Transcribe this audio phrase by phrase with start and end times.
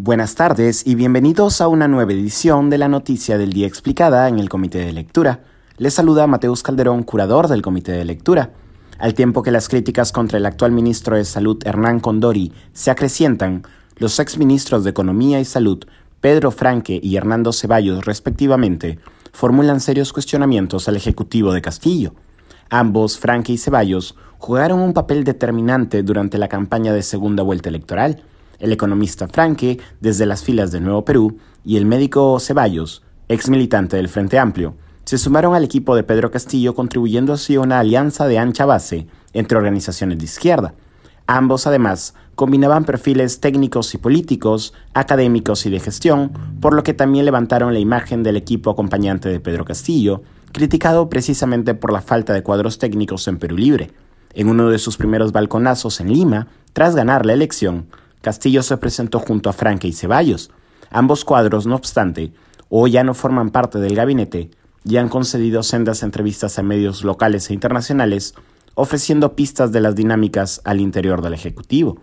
[0.00, 4.38] Buenas tardes y bienvenidos a una nueva edición de la Noticia del Día Explicada en
[4.38, 5.40] el Comité de Lectura.
[5.76, 8.52] Les saluda Mateus Calderón, curador del Comité de Lectura.
[9.00, 13.64] Al tiempo que las críticas contra el actual ministro de Salud Hernán Condori se acrecientan,
[13.96, 15.84] los exministros de Economía y Salud,
[16.20, 19.00] Pedro Franque y Hernando Ceballos respectivamente,
[19.32, 22.14] formulan serios cuestionamientos al Ejecutivo de Castillo.
[22.70, 28.22] Ambos, Franque y Ceballos, jugaron un papel determinante durante la campaña de segunda vuelta electoral
[28.58, 33.96] el economista Franque desde las filas de Nuevo Perú y el médico Ceballos, ex militante
[33.96, 38.26] del Frente Amplio, se sumaron al equipo de Pedro Castillo contribuyendo así a una alianza
[38.26, 40.74] de ancha base entre organizaciones de izquierda.
[41.26, 47.24] Ambos además combinaban perfiles técnicos y políticos, académicos y de gestión, por lo que también
[47.24, 52.42] levantaron la imagen del equipo acompañante de Pedro Castillo, criticado precisamente por la falta de
[52.42, 53.90] cuadros técnicos en Perú Libre.
[54.34, 57.88] En uno de sus primeros balconazos en Lima, tras ganar la elección,
[58.20, 60.50] Castillo se presentó junto a Franque y Ceballos.
[60.90, 62.32] Ambos cuadros, no obstante,
[62.68, 64.50] hoy ya no forman parte del gabinete
[64.84, 68.34] y han concedido sendas entrevistas a medios locales e internacionales,
[68.74, 72.00] ofreciendo pistas de las dinámicas al interior del Ejecutivo.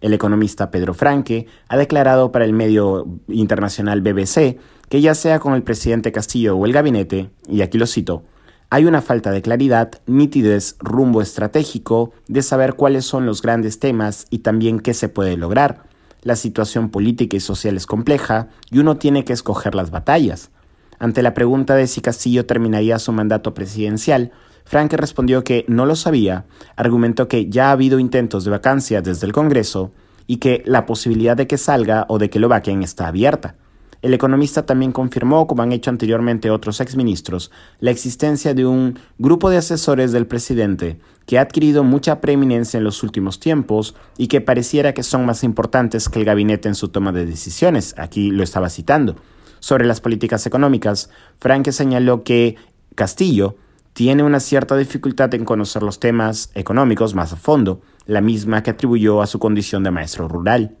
[0.00, 4.58] El economista Pedro Franque ha declarado para el medio internacional BBC
[4.88, 8.22] que ya sea con el presidente Castillo o el gabinete, y aquí lo cito,
[8.70, 14.26] hay una falta de claridad, nitidez, rumbo estratégico, de saber cuáles son los grandes temas
[14.28, 15.84] y también qué se puede lograr.
[16.22, 20.50] La situación política y social es compleja y uno tiene que escoger las batallas.
[20.98, 24.32] Ante la pregunta de si Castillo terminaría su mandato presidencial,
[24.64, 26.44] Franke respondió que no lo sabía,
[26.76, 29.92] argumentó que ya ha habido intentos de vacancia desde el Congreso
[30.26, 33.54] y que la posibilidad de que salga o de que lo vaquen está abierta.
[34.00, 39.50] El economista también confirmó, como han hecho anteriormente otros exministros, la existencia de un grupo
[39.50, 44.40] de asesores del presidente que ha adquirido mucha preeminencia en los últimos tiempos y que
[44.40, 47.94] pareciera que son más importantes que el gabinete en su toma de decisiones.
[47.98, 49.16] Aquí lo estaba citando.
[49.58, 52.54] Sobre las políticas económicas, Franke señaló que
[52.94, 53.56] Castillo
[53.94, 58.70] tiene una cierta dificultad en conocer los temas económicos más a fondo, la misma que
[58.70, 60.76] atribuyó a su condición de maestro rural.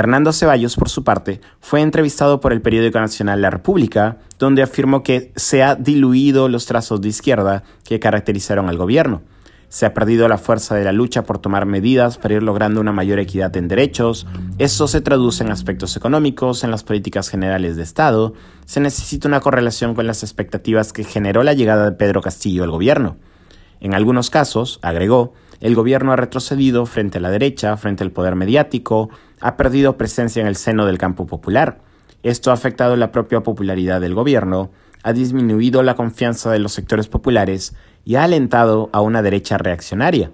[0.00, 5.02] Hernando Ceballos, por su parte, fue entrevistado por el periódico nacional La República, donde afirmó
[5.02, 9.20] que se ha diluido los trazos de izquierda que caracterizaron al gobierno.
[9.68, 12.92] Se ha perdido la fuerza de la lucha por tomar medidas para ir logrando una
[12.92, 14.26] mayor equidad en derechos.
[14.56, 18.32] Eso se traduce en aspectos económicos, en las políticas generales de Estado.
[18.64, 22.70] Se necesita una correlación con las expectativas que generó la llegada de Pedro Castillo al
[22.70, 23.18] gobierno.
[23.80, 28.34] En algunos casos, agregó, el gobierno ha retrocedido frente a la derecha, frente al poder
[28.34, 29.10] mediático,
[29.40, 31.80] ha perdido presencia en el seno del campo popular.
[32.22, 34.70] Esto ha afectado la propia popularidad del gobierno,
[35.02, 37.74] ha disminuido la confianza de los sectores populares
[38.04, 40.30] y ha alentado a una derecha reaccionaria.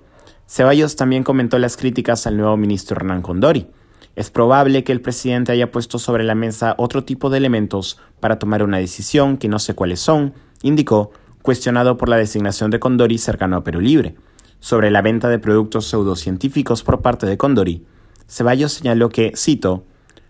[0.48, 3.68] Ceballos también comentó las críticas al nuevo ministro Hernán Condori.
[4.16, 8.38] Es probable que el presidente haya puesto sobre la mesa otro tipo de elementos para
[8.38, 11.12] tomar una decisión que no sé cuáles son, indicó,
[11.42, 14.16] cuestionado por la designación de Condori cercano a Perú Libre
[14.58, 17.84] sobre la venta de productos pseudocientíficos por parte de Condori,
[18.28, 19.84] Ceballos señaló que, cito,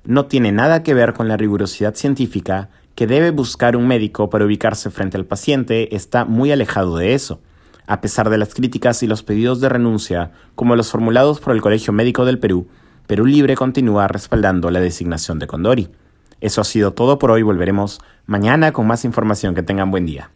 [0.05, 4.45] no tiene nada que ver con la rigurosidad científica que debe buscar un médico para
[4.45, 7.41] ubicarse frente al paciente está muy alejado de eso.
[7.87, 11.63] A pesar de las críticas y los pedidos de renuncia, como los formulados por el
[11.63, 12.67] Colegio Médico del Perú,
[13.07, 15.89] Perú Libre continúa respaldando la designación de Condori.
[16.41, 19.55] Eso ha sido todo por hoy, volveremos mañana con más información.
[19.55, 20.31] Que tengan buen día.